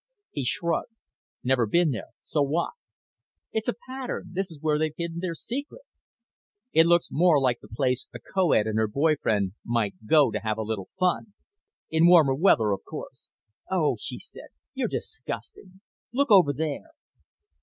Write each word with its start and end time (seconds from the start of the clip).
He 0.31 0.45
shrugged. 0.45 0.95
"Never 1.43 1.67
been 1.67 1.91
there. 1.91 2.07
So 2.23 2.41
what?" 2.41 2.73
"It's 3.51 3.67
a 3.67 3.75
pattern. 3.87 4.29
This 4.31 4.49
is 4.49 4.59
where 4.59 4.79
they've 4.79 4.95
hidden 4.97 5.19
their 5.19 5.35
secret." 5.35 5.83
"It 6.73 6.87
looks 6.87 7.09
more 7.11 7.39
like 7.39 7.59
the 7.59 7.67
place 7.67 8.07
a 8.11 8.17
co 8.17 8.51
ed 8.53 8.65
and 8.65 8.79
her 8.79 8.87
boy 8.87 9.17
friend 9.17 9.53
might 9.63 10.07
go 10.09 10.31
to 10.31 10.39
have 10.39 10.57
a 10.57 10.63
little 10.63 10.89
fun. 10.99 11.33
In 11.91 12.07
warmer 12.07 12.33
weather, 12.33 12.71
of 12.71 12.83
course." 12.83 13.29
"Oh!" 13.69 13.95
she 13.99 14.17
said. 14.17 14.47
"You're 14.73 14.87
disgusting! 14.87 15.81
Look 16.11 16.31
over 16.31 16.51
there." 16.51 16.93